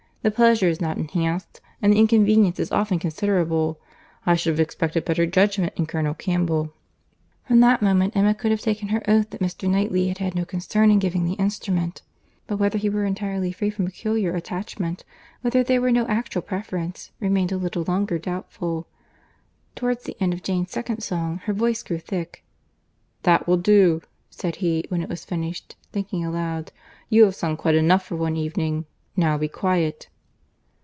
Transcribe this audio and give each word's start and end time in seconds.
The 0.23 0.29
pleasure 0.29 0.67
is 0.67 0.79
not 0.79 0.97
enhanced, 0.99 1.61
and 1.81 1.91
the 1.91 1.97
inconvenience 1.97 2.59
is 2.59 2.71
often 2.71 2.99
considerable. 2.99 3.81
I 4.23 4.35
should 4.35 4.51
have 4.53 4.59
expected 4.59 5.03
better 5.03 5.25
judgment 5.25 5.73
in 5.77 5.87
Colonel 5.87 6.13
Campbell." 6.13 6.73
From 7.47 7.59
that 7.61 7.81
moment, 7.81 8.15
Emma 8.15 8.35
could 8.35 8.51
have 8.51 8.61
taken 8.61 8.89
her 8.89 9.01
oath 9.07 9.31
that 9.31 9.41
Mr. 9.41 9.67
Knightley 9.67 10.09
had 10.09 10.19
had 10.19 10.35
no 10.35 10.45
concern 10.45 10.91
in 10.91 10.99
giving 10.99 11.25
the 11.25 11.33
instrument. 11.41 12.03
But 12.45 12.57
whether 12.57 12.77
he 12.77 12.87
were 12.87 13.03
entirely 13.03 13.51
free 13.51 13.71
from 13.71 13.87
peculiar 13.87 14.35
attachment—whether 14.35 15.63
there 15.63 15.81
were 15.81 15.91
no 15.91 16.05
actual 16.05 16.43
preference—remained 16.43 17.51
a 17.51 17.57
little 17.57 17.83
longer 17.87 18.19
doubtful. 18.19 18.85
Towards 19.75 20.03
the 20.03 20.15
end 20.19 20.33
of 20.35 20.43
Jane's 20.43 20.69
second 20.69 20.99
song, 21.01 21.37
her 21.45 21.53
voice 21.53 21.81
grew 21.81 21.97
thick. 21.97 22.43
"That 23.23 23.47
will 23.47 23.57
do," 23.57 24.03
said 24.29 24.57
he, 24.57 24.85
when 24.89 25.01
it 25.01 25.09
was 25.09 25.25
finished, 25.25 25.75
thinking 25.91 26.23
aloud—"you 26.23 27.23
have 27.25 27.33
sung 27.33 27.57
quite 27.57 27.73
enough 27.73 28.05
for 28.05 28.15
one 28.15 28.37
evening—now 28.37 29.39
be 29.39 29.47
quiet." 29.47 30.07